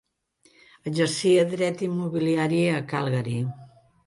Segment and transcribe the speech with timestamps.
[0.91, 3.39] Exercia dret immobiliari a Calgary.